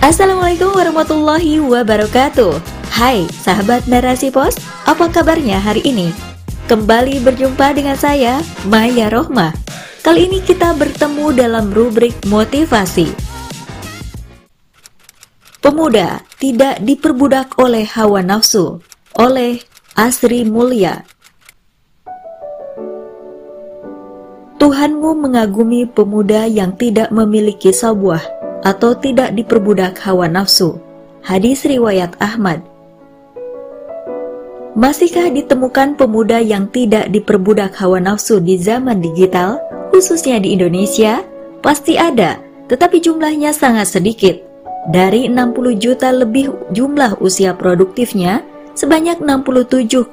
Assalamualaikum 0.00 0.72
warahmatullahi 0.72 1.60
wabarakatuh. 1.60 2.56
Hai 2.88 3.28
sahabat 3.44 3.84
narasi 3.84 4.32
pos, 4.32 4.56
apa 4.88 5.12
kabarnya 5.12 5.60
hari 5.60 5.84
ini? 5.84 6.08
Kembali 6.72 7.20
berjumpa 7.20 7.76
dengan 7.76 8.00
saya, 8.00 8.40
Maya 8.64 9.12
Rohmah 9.12 9.52
Kali 10.00 10.24
ini 10.24 10.40
kita 10.40 10.72
bertemu 10.72 11.36
dalam 11.36 11.68
rubrik 11.68 12.16
motivasi. 12.24 13.12
Pemuda 15.60 16.24
tidak 16.40 16.80
diperbudak 16.80 17.60
oleh 17.60 17.84
hawa 17.84 18.24
nafsu 18.24 18.80
Oleh 19.20 19.60
Asri 19.92 20.48
Mulia. 20.48 21.04
Tuhanmu 24.56 25.12
mengagumi 25.28 25.84
pemuda 25.84 26.48
yang 26.48 26.72
tidak 26.80 27.12
memiliki 27.12 27.68
sebuah 27.68 28.39
atau 28.64 28.96
tidak 28.96 29.32
diperbudak 29.36 29.96
hawa 30.00 30.28
nafsu. 30.28 30.76
Hadis 31.20 31.68
riwayat 31.68 32.16
Ahmad. 32.20 32.64
Masihkah 34.78 35.28
ditemukan 35.28 35.98
pemuda 35.98 36.40
yang 36.40 36.70
tidak 36.70 37.10
diperbudak 37.12 37.74
hawa 37.76 38.00
nafsu 38.00 38.40
di 38.40 38.56
zaman 38.56 39.02
digital, 39.02 39.60
khususnya 39.92 40.40
di 40.40 40.56
Indonesia? 40.56 41.20
Pasti 41.60 42.00
ada, 42.00 42.40
tetapi 42.70 43.02
jumlahnya 43.02 43.52
sangat 43.52 43.90
sedikit. 43.92 44.40
Dari 44.88 45.28
60 45.28 45.76
juta 45.76 46.08
lebih 46.08 46.56
jumlah 46.72 47.20
usia 47.20 47.52
produktifnya, 47.52 48.40
sebanyak 48.72 49.20
67,6 49.20 50.08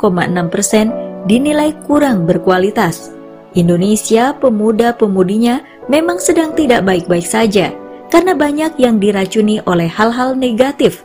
persen 0.52 0.92
dinilai 1.24 1.72
kurang 1.88 2.28
berkualitas. 2.28 3.16
Indonesia 3.56 4.36
pemuda-pemudinya 4.36 5.64
memang 5.88 6.20
sedang 6.20 6.52
tidak 6.52 6.84
baik-baik 6.84 7.24
saja, 7.24 7.72
karena 8.08 8.34
banyak 8.34 8.80
yang 8.80 9.00
diracuni 9.00 9.60
oleh 9.68 9.88
hal-hal 9.88 10.36
negatif. 10.36 11.04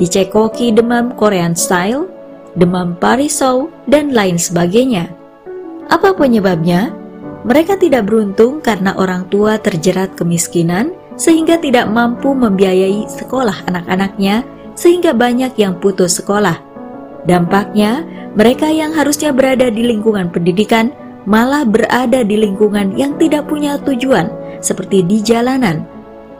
Dicekoki 0.00 0.72
demam 0.72 1.12
Korean 1.14 1.52
style, 1.52 2.08
demam 2.56 2.96
Parisau, 2.96 3.68
dan 3.86 4.10
lain 4.16 4.40
sebagainya. 4.40 5.12
Apa 5.92 6.16
penyebabnya? 6.16 6.94
Mereka 7.42 7.76
tidak 7.82 8.06
beruntung 8.06 8.62
karena 8.62 8.94
orang 8.94 9.26
tua 9.26 9.58
terjerat 9.58 10.14
kemiskinan 10.14 10.94
sehingga 11.18 11.58
tidak 11.58 11.90
mampu 11.90 12.32
membiayai 12.32 13.04
sekolah 13.10 13.66
anak-anaknya 13.66 14.46
sehingga 14.78 15.12
banyak 15.12 15.52
yang 15.58 15.76
putus 15.82 16.22
sekolah. 16.22 16.56
Dampaknya, 17.26 18.06
mereka 18.34 18.70
yang 18.70 18.94
harusnya 18.96 19.30
berada 19.34 19.68
di 19.68 19.84
lingkungan 19.84 20.32
pendidikan 20.32 20.94
malah 21.28 21.62
berada 21.62 22.26
di 22.26 22.34
lingkungan 22.34 22.98
yang 22.98 23.14
tidak 23.18 23.46
punya 23.46 23.78
tujuan 23.78 24.30
seperti 24.58 25.06
di 25.06 25.22
jalanan, 25.22 25.86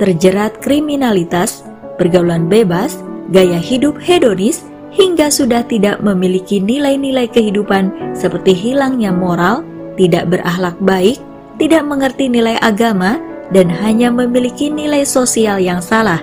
terjerat 0.02 0.58
kriminalitas, 0.58 1.62
pergaulan 1.94 2.50
bebas, 2.50 2.98
gaya 3.30 3.62
hidup 3.62 3.94
hedonis, 4.02 4.66
hingga 4.90 5.30
sudah 5.30 5.62
tidak 5.62 6.02
memiliki 6.02 6.58
nilai-nilai 6.58 7.30
kehidupan 7.30 8.18
seperti 8.18 8.50
hilangnya 8.50 9.14
moral, 9.14 9.62
tidak 9.94 10.26
berakhlak 10.26 10.74
baik, 10.82 11.22
tidak 11.62 11.86
mengerti 11.86 12.26
nilai 12.26 12.58
agama, 12.58 13.22
dan 13.54 13.70
hanya 13.70 14.10
memiliki 14.10 14.66
nilai 14.66 15.06
sosial 15.06 15.62
yang 15.62 15.78
salah. 15.78 16.18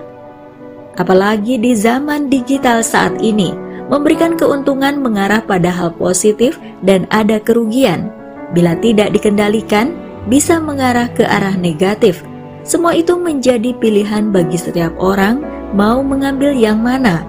Apalagi 1.00 1.56
di 1.56 1.72
zaman 1.80 2.28
digital 2.28 2.84
saat 2.84 3.16
ini, 3.24 3.56
memberikan 3.88 4.36
keuntungan 4.36 5.00
mengarah 5.00 5.40
pada 5.40 5.72
hal 5.72 5.96
positif 5.96 6.60
dan 6.84 7.08
ada 7.08 7.40
kerugian. 7.40 8.12
Bila 8.52 8.76
tidak 8.84 9.16
dikendalikan, 9.16 9.96
bisa 10.28 10.60
mengarah 10.60 11.08
ke 11.16 11.24
arah 11.24 11.56
negatif, 11.56 12.22
semua 12.70 12.94
itu 12.94 13.18
menjadi 13.18 13.74
pilihan 13.74 14.30
bagi 14.30 14.54
setiap 14.54 14.94
orang 15.02 15.42
mau 15.74 16.06
mengambil 16.06 16.54
yang 16.54 16.78
mana. 16.78 17.26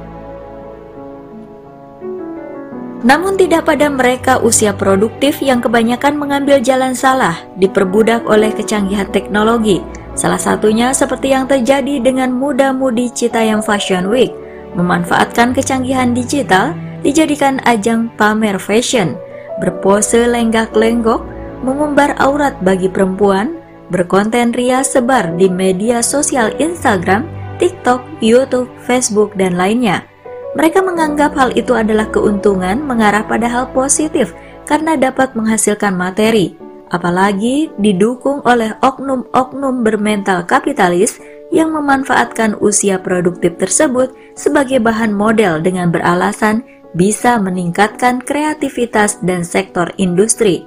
Namun 3.01 3.41
tidak 3.41 3.65
pada 3.65 3.89
mereka 3.89 4.37
usia 4.45 4.77
produktif 4.77 5.41
yang 5.41 5.65
kebanyakan 5.65 6.21
mengambil 6.21 6.61
jalan 6.61 6.93
salah, 6.93 7.41
diperbudak 7.57 8.21
oleh 8.29 8.53
kecanggihan 8.53 9.09
teknologi. 9.09 9.81
Salah 10.13 10.37
satunya 10.37 10.93
seperti 10.93 11.33
yang 11.33 11.49
terjadi 11.49 12.05
dengan 12.05 12.29
muda-mudi 12.29 13.09
Citayam 13.09 13.65
Fashion 13.65 14.13
Week, 14.13 14.37
memanfaatkan 14.77 15.57
kecanggihan 15.57 16.13
digital 16.13 16.77
dijadikan 17.01 17.57
ajang 17.65 18.13
pamer 18.21 18.61
fashion, 18.61 19.17
berpose 19.65 20.29
lenggak-lenggok, 20.29 21.25
mengumbar 21.65 22.13
aurat 22.21 22.53
bagi 22.61 22.93
perempuan, 22.93 23.60
berkonten 23.91 24.55
ria 24.55 24.81
sebar 24.87 25.35
di 25.37 25.51
media 25.51 26.01
sosial 26.01 26.55
Instagram, 26.63 27.27
TikTok, 27.59 28.01
YouTube, 28.23 28.71
Facebook, 28.87 29.35
dan 29.37 29.59
lainnya. 29.59 30.07
Mereka 30.55 30.83
menganggap 30.83 31.37
hal 31.39 31.55
itu 31.55 31.77
adalah 31.77 32.11
keuntungan 32.11 32.83
mengarah 32.83 33.23
pada 33.23 33.47
hal 33.47 33.71
positif 33.71 34.35
karena 34.67 34.99
dapat 34.99 35.35
menghasilkan 35.39 35.95
materi, 35.95 36.59
apalagi 36.91 37.71
didukung 37.79 38.43
oleh 38.43 38.75
oknum-oknum 38.83 39.87
bermental 39.87 40.43
kapitalis 40.47 41.23
yang 41.51 41.75
memanfaatkan 41.75 42.55
usia 42.63 42.99
produktif 42.99 43.59
tersebut 43.59 44.15
sebagai 44.39 44.79
bahan 44.79 45.11
model 45.11 45.59
dengan 45.59 45.91
beralasan 45.91 46.63
bisa 46.95 47.39
meningkatkan 47.39 48.23
kreativitas 48.23 49.19
dan 49.23 49.47
sektor 49.47 49.91
industri. 49.99 50.67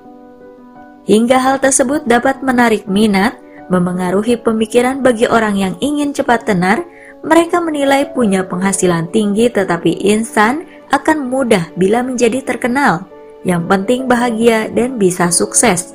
Hingga 1.04 1.36
hal 1.36 1.56
tersebut 1.60 2.08
dapat 2.08 2.40
menarik 2.40 2.88
minat, 2.88 3.36
memengaruhi 3.68 4.40
pemikiran 4.40 5.04
bagi 5.04 5.28
orang 5.28 5.60
yang 5.60 5.76
ingin 5.84 6.16
cepat 6.16 6.48
tenar, 6.48 6.88
mereka 7.24 7.60
menilai 7.60 8.08
punya 8.12 8.48
penghasilan 8.48 9.12
tinggi 9.12 9.52
tetapi 9.52 10.00
insan 10.12 10.64
akan 10.96 11.28
mudah 11.28 11.72
bila 11.76 12.04
menjadi 12.04 12.40
terkenal. 12.44 13.08
Yang 13.44 13.64
penting 13.68 14.02
bahagia 14.08 14.72
dan 14.72 14.96
bisa 14.96 15.28
sukses. 15.28 15.92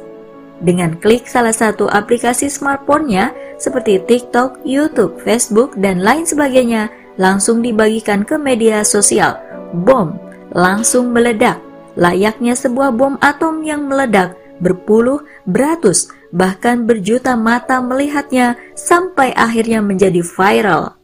Dengan 0.61 0.99
klik 1.01 1.25
salah 1.25 1.55
satu 1.55 1.89
aplikasi 1.89 2.53
smartphone-nya 2.53 3.33
seperti 3.57 4.05
TikTok, 4.05 4.61
YouTube, 4.67 5.17
Facebook, 5.25 5.73
dan 5.81 6.05
lain 6.05 6.29
sebagainya, 6.29 6.93
langsung 7.17 7.65
dibagikan 7.65 8.27
ke 8.29 8.37
media 8.37 8.85
sosial. 8.85 9.41
Bom 9.73 10.21
langsung 10.53 11.13
meledak, 11.13 11.61
layaknya 11.97 12.57
sebuah 12.57 12.93
bom 12.97 13.21
atom 13.21 13.61
yang 13.65 13.85
meledak 13.85 14.37
berpuluh, 14.59 15.25
beratus, 15.49 16.11
bahkan 16.31 16.85
berjuta 16.85 17.35
mata 17.35 17.81
melihatnya 17.81 18.59
sampai 18.77 19.33
akhirnya 19.33 19.81
menjadi 19.81 20.21
viral. 20.21 20.99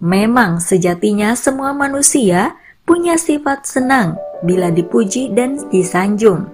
Memang 0.00 0.64
sejatinya 0.64 1.36
semua 1.36 1.76
manusia 1.76 2.56
punya 2.88 3.20
sifat 3.20 3.68
senang 3.68 4.16
bila 4.40 4.72
dipuji 4.72 5.30
dan 5.36 5.60
disanjung. 5.68 6.48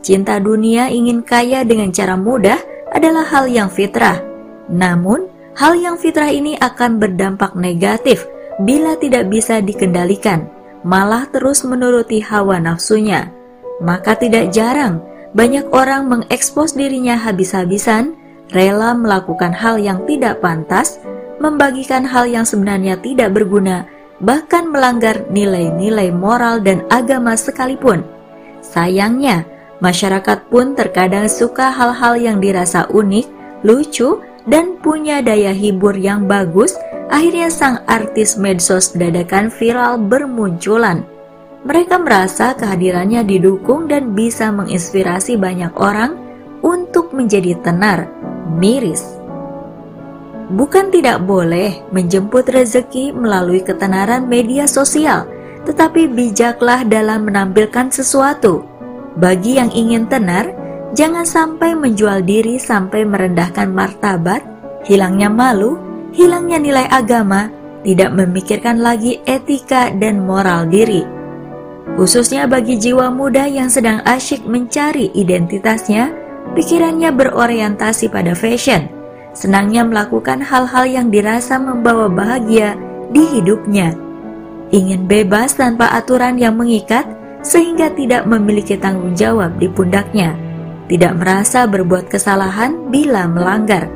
Cinta 0.00 0.40
dunia 0.40 0.88
ingin 0.88 1.20
kaya 1.20 1.68
dengan 1.68 1.92
cara 1.92 2.16
mudah 2.16 2.56
adalah 2.90 3.28
hal 3.28 3.44
yang 3.50 3.68
fitrah. 3.68 4.24
Namun, 4.72 5.28
hal 5.52 5.76
yang 5.76 6.00
fitrah 6.00 6.32
ini 6.32 6.56
akan 6.56 6.96
berdampak 6.96 7.52
negatif 7.52 8.24
bila 8.64 8.96
tidak 8.96 9.30
bisa 9.30 9.60
dikendalikan, 9.62 10.48
malah 10.82 11.28
terus 11.30 11.62
menuruti 11.62 12.18
hawa 12.24 12.58
nafsunya. 12.58 13.30
Maka 13.78 14.18
tidak 14.18 14.50
jarang 14.50 14.98
banyak 15.36 15.68
orang 15.72 16.08
mengekspos 16.08 16.72
dirinya 16.72 17.16
habis-habisan, 17.16 18.16
rela 18.52 18.96
melakukan 18.96 19.52
hal 19.52 19.76
yang 19.76 20.04
tidak 20.08 20.40
pantas, 20.40 21.00
membagikan 21.38 22.04
hal 22.04 22.24
yang 22.24 22.48
sebenarnya 22.48 22.96
tidak 23.00 23.36
berguna, 23.36 23.84
bahkan 24.24 24.68
melanggar 24.72 25.28
nilai-nilai 25.30 26.10
moral 26.10 26.58
dan 26.64 26.82
agama 26.88 27.36
sekalipun. 27.36 28.02
Sayangnya, 28.64 29.46
masyarakat 29.78 30.50
pun 30.50 30.74
terkadang 30.74 31.30
suka 31.30 31.70
hal-hal 31.70 32.18
yang 32.18 32.38
dirasa 32.42 32.88
unik, 32.90 33.26
lucu, 33.62 34.18
dan 34.48 34.80
punya 34.80 35.20
daya 35.20 35.52
hibur 35.52 35.94
yang 35.94 36.24
bagus. 36.26 36.74
Akhirnya 37.08 37.48
sang 37.48 37.80
artis 37.88 38.36
medsos 38.36 38.92
dadakan 38.92 39.48
viral 39.48 39.96
bermunculan. 39.96 41.04
Mereka 41.68 42.00
merasa 42.00 42.56
kehadirannya 42.56 43.28
didukung 43.28 43.92
dan 43.92 44.16
bisa 44.16 44.48
menginspirasi 44.48 45.36
banyak 45.36 45.76
orang 45.76 46.16
untuk 46.64 47.12
menjadi 47.12 47.60
tenar, 47.60 48.08
miris. 48.56 49.04
Bukan 50.48 50.88
tidak 50.88 51.28
boleh 51.28 51.84
menjemput 51.92 52.48
rezeki 52.48 53.12
melalui 53.12 53.60
ketenaran 53.60 54.24
media 54.24 54.64
sosial, 54.64 55.28
tetapi 55.68 56.08
bijaklah 56.08 56.88
dalam 56.88 57.28
menampilkan 57.28 57.92
sesuatu. 57.92 58.64
Bagi 59.20 59.60
yang 59.60 59.68
ingin 59.68 60.08
tenar, 60.08 60.48
jangan 60.96 61.28
sampai 61.28 61.76
menjual 61.76 62.24
diri 62.24 62.56
sampai 62.56 63.04
merendahkan 63.04 63.68
martabat, 63.68 64.40
hilangnya 64.88 65.28
malu, 65.28 65.76
hilangnya 66.16 66.56
nilai 66.56 66.88
agama, 66.88 67.52
tidak 67.84 68.08
memikirkan 68.16 68.80
lagi 68.80 69.20
etika 69.28 69.92
dan 69.92 70.24
moral 70.24 70.64
diri 70.64 71.17
Khususnya 71.96 72.44
bagi 72.50 72.76
jiwa 72.76 73.08
muda 73.08 73.48
yang 73.48 73.70
sedang 73.70 74.04
asyik 74.04 74.44
mencari 74.44 75.08
identitasnya, 75.14 76.12
pikirannya 76.52 77.14
berorientasi 77.14 78.10
pada 78.12 78.36
fashion. 78.36 78.98
senangnya 79.38 79.86
melakukan 79.86 80.42
hal-hal 80.42 80.82
yang 80.82 81.14
dirasa 81.14 81.62
membawa 81.62 82.10
bahagia 82.10 82.74
di 83.14 83.22
hidupnya. 83.38 83.94
Ingin 84.74 85.06
bebas 85.06 85.54
tanpa 85.54 85.94
aturan 85.94 86.34
yang 86.36 86.58
mengikat, 86.58 87.06
sehingga 87.40 87.88
tidak 87.94 88.26
memiliki 88.26 88.74
tanggung 88.74 89.14
jawab 89.14 89.56
di 89.62 89.70
pundaknya, 89.70 90.34
tidak 90.90 91.14
merasa 91.16 91.70
berbuat 91.70 92.10
kesalahan 92.10 92.90
bila 92.90 93.30
melanggar. 93.30 93.86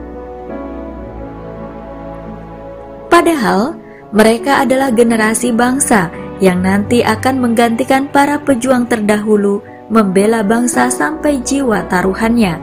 Padahal, 3.11 3.77
mereka 4.15 4.63
adalah 4.65 4.95
generasi 4.95 5.53
bangsa 5.53 6.09
yang 6.43 6.59
nanti 6.67 7.07
akan 7.07 7.39
menggantikan 7.39 8.11
para 8.11 8.43
pejuang 8.43 8.91
terdahulu 8.91 9.63
membela 9.87 10.43
bangsa 10.43 10.91
sampai 10.91 11.39
jiwa 11.39 11.87
taruhannya. 11.87 12.59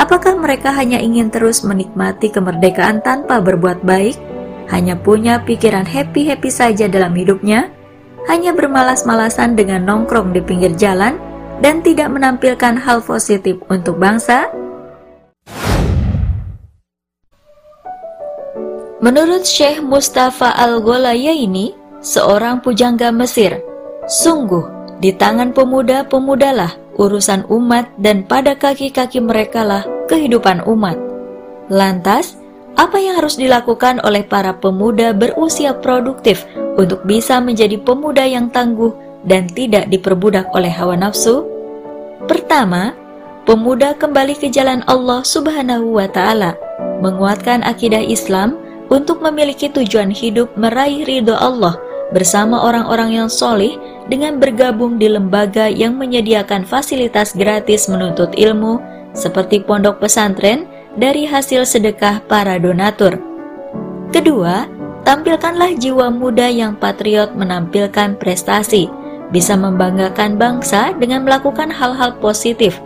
Apakah 0.00 0.40
mereka 0.40 0.72
hanya 0.72 0.96
ingin 0.96 1.28
terus 1.28 1.60
menikmati 1.60 2.32
kemerdekaan 2.32 3.04
tanpa 3.04 3.44
berbuat 3.44 3.84
baik? 3.84 4.16
Hanya 4.72 4.96
punya 4.96 5.44
pikiran 5.44 5.84
happy-happy 5.84 6.48
saja 6.48 6.88
dalam 6.88 7.12
hidupnya? 7.12 7.68
Hanya 8.32 8.56
bermalas-malasan 8.56 9.60
dengan 9.60 9.84
nongkrong 9.84 10.32
di 10.32 10.40
pinggir 10.40 10.72
jalan 10.80 11.20
dan 11.60 11.84
tidak 11.84 12.08
menampilkan 12.08 12.80
hal 12.80 13.04
positif 13.04 13.60
untuk 13.68 14.00
bangsa? 14.00 14.48
Menurut 18.98 19.46
Syekh 19.46 19.78
Mustafa 19.78 20.58
Al-Gholaya 20.58 21.30
ini, 21.30 21.77
seorang 22.00 22.62
pujangga 22.62 23.10
Mesir, 23.10 23.58
sungguh 24.06 24.64
di 25.02 25.14
tangan 25.14 25.54
pemuda-pemudalah 25.54 26.74
urusan 26.98 27.46
umat 27.46 27.86
dan 27.98 28.26
pada 28.26 28.58
kaki-kaki 28.58 29.22
merekalah 29.22 29.86
kehidupan 30.10 30.66
umat. 30.66 30.98
Lantas, 31.70 32.34
apa 32.74 32.98
yang 32.98 33.18
harus 33.22 33.38
dilakukan 33.38 34.02
oleh 34.02 34.26
para 34.26 34.54
pemuda 34.54 35.14
berusia 35.14 35.74
produktif 35.78 36.46
untuk 36.78 37.02
bisa 37.06 37.38
menjadi 37.42 37.78
pemuda 37.78 38.26
yang 38.26 38.50
tangguh 38.50 38.94
dan 39.26 39.50
tidak 39.50 39.90
diperbudak 39.90 40.46
oleh 40.54 40.70
hawa 40.70 40.94
nafsu? 40.98 41.46
Pertama, 42.26 42.94
pemuda 43.46 43.94
kembali 43.94 44.38
ke 44.38 44.50
jalan 44.50 44.82
Allah 44.90 45.22
Subhanahu 45.22 45.98
wa 45.98 46.06
taala, 46.10 46.54
menguatkan 47.02 47.62
akidah 47.62 48.02
Islam 48.02 48.58
untuk 48.88 49.20
memiliki 49.22 49.68
tujuan 49.68 50.10
hidup 50.10 50.50
meraih 50.56 51.04
ridho 51.04 51.36
Allah 51.36 51.87
bersama 52.10 52.64
orang-orang 52.64 53.20
yang 53.20 53.28
solih 53.28 53.76
dengan 54.08 54.40
bergabung 54.40 54.96
di 54.96 55.12
lembaga 55.12 55.68
yang 55.68 56.00
menyediakan 56.00 56.64
fasilitas 56.64 57.36
gratis 57.36 57.86
menuntut 57.86 58.32
ilmu 58.36 58.80
seperti 59.12 59.60
pondok 59.60 60.00
pesantren 60.00 60.64
dari 60.96 61.28
hasil 61.28 61.68
sedekah 61.68 62.24
para 62.24 62.56
donatur. 62.56 63.20
Kedua, 64.08 64.64
tampilkanlah 65.04 65.76
jiwa 65.76 66.08
muda 66.08 66.48
yang 66.48 66.74
patriot 66.80 67.36
menampilkan 67.36 68.16
prestasi, 68.16 68.88
bisa 69.28 69.52
membanggakan 69.52 70.40
bangsa 70.40 70.96
dengan 70.96 71.28
melakukan 71.28 71.68
hal-hal 71.68 72.16
positif. 72.18 72.80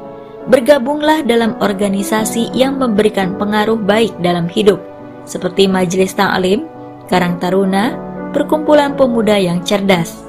Bergabunglah 0.50 1.22
dalam 1.22 1.54
organisasi 1.62 2.50
yang 2.50 2.74
memberikan 2.74 3.38
pengaruh 3.38 3.78
baik 3.78 4.10
dalam 4.18 4.50
hidup, 4.50 4.82
seperti 5.22 5.70
Majelis 5.70 6.18
Ta'lim, 6.18 6.66
Karang 7.06 7.38
Taruna, 7.38 7.94
perkumpulan 8.32 8.96
pemuda 8.96 9.36
yang 9.38 9.60
cerdas. 9.62 10.24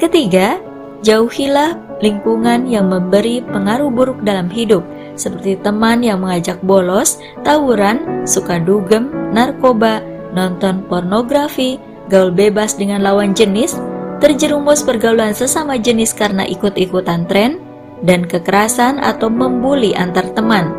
Ketiga, 0.00 0.58
jauhilah 1.04 1.76
lingkungan 2.02 2.66
yang 2.66 2.90
memberi 2.90 3.42
pengaruh 3.46 3.90
buruk 3.90 4.18
dalam 4.22 4.50
hidup, 4.50 4.82
seperti 5.18 5.58
teman 5.60 6.02
yang 6.02 6.22
mengajak 6.22 6.58
bolos, 6.62 7.18
tawuran, 7.42 8.24
suka 8.24 8.62
dugem, 8.62 9.10
narkoba, 9.34 10.02
nonton 10.32 10.86
pornografi, 10.86 11.78
gaul 12.06 12.30
bebas 12.30 12.78
dengan 12.78 13.02
lawan 13.02 13.34
jenis, 13.34 13.76
terjerumus 14.22 14.82
pergaulan 14.82 15.34
sesama 15.34 15.78
jenis 15.78 16.14
karena 16.14 16.46
ikut-ikutan 16.46 17.26
tren, 17.26 17.58
dan 18.06 18.22
kekerasan 18.22 19.02
atau 19.02 19.26
membuli 19.26 19.90
antar 19.98 20.30
teman. 20.38 20.70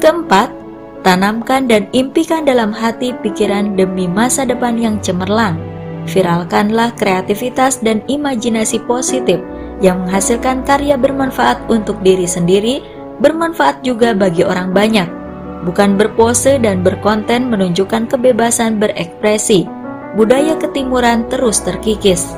Keempat, 0.00 0.48
Tanamkan 1.00 1.64
dan 1.64 1.88
impikan 1.96 2.44
dalam 2.44 2.76
hati 2.76 3.16
pikiran 3.24 3.72
demi 3.72 4.04
masa 4.04 4.44
depan 4.44 4.76
yang 4.76 5.00
cemerlang. 5.00 5.56
Viralkanlah 6.04 6.92
kreativitas 7.00 7.80
dan 7.80 8.04
imajinasi 8.04 8.84
positif 8.84 9.40
yang 9.80 10.04
menghasilkan 10.04 10.60
karya 10.68 11.00
bermanfaat 11.00 11.56
untuk 11.72 11.96
diri 12.04 12.28
sendiri, 12.28 12.84
bermanfaat 13.24 13.80
juga 13.80 14.12
bagi 14.12 14.44
orang 14.44 14.76
banyak. 14.76 15.08
Bukan 15.64 15.96
berpose 15.96 16.60
dan 16.60 16.84
berkonten 16.84 17.48
menunjukkan 17.48 18.04
kebebasan 18.12 18.76
berekspresi. 18.76 19.64
Budaya 20.20 20.56
ketimuran 20.60 21.24
terus 21.32 21.64
terkikis. 21.64 22.28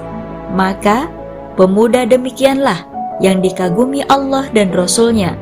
Maka, 0.55 1.11
pemuda 1.59 2.07
demikianlah 2.07 2.79
yang 3.19 3.43
dikagumi 3.43 4.07
Allah 4.07 4.47
dan 4.55 4.71
Rasul-Nya 4.71 5.35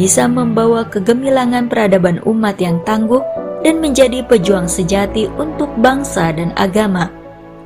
bisa 0.00 0.24
membawa 0.24 0.88
kegemilangan 0.88 1.68
peradaban 1.68 2.24
umat 2.24 2.56
yang 2.56 2.80
tangguh 2.88 3.20
dan 3.60 3.84
menjadi 3.84 4.24
pejuang 4.24 4.64
sejati 4.64 5.28
untuk 5.36 5.68
bangsa 5.76 6.32
dan 6.32 6.56
agama. 6.56 7.12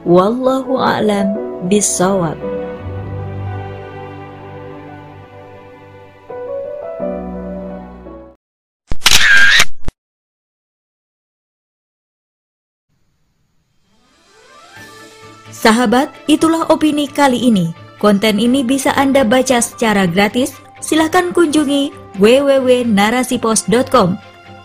Wallahu 0.02 0.75
a'lam 0.82 1.31
bisawab. 1.70 2.34
Sahabat, 15.54 16.10
itulah 16.26 16.66
opini 16.66 17.06
kali 17.06 17.46
ini. 17.46 17.70
Konten 18.02 18.36
ini 18.42 18.66
bisa 18.66 18.90
Anda 18.98 19.22
baca 19.22 19.62
secara 19.62 20.04
gratis. 20.04 20.52
Silahkan 20.84 21.32
kunjungi 21.32 22.04
www.narasipos.com. 22.19 24.08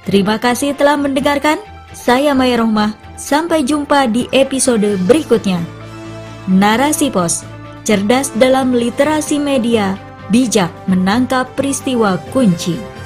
Terima 0.05 0.41
kasih 0.41 0.73
telah 0.73 0.97
mendengarkan. 0.97 1.57
Saya 1.93 2.33
Maya 2.37 2.61
Rohmah. 2.61 2.93
Sampai 3.19 3.67
jumpa 3.67 4.07
di 4.07 4.31
episode 4.31 4.95
berikutnya. 5.03 5.59
Narasi 6.47 7.11
Pos, 7.11 7.43
cerdas 7.83 8.31
dalam 8.39 8.71
literasi 8.71 9.37
media, 9.37 9.99
bijak 10.31 10.71
menangkap 10.87 11.51
peristiwa 11.53 12.15
kunci. 12.31 12.98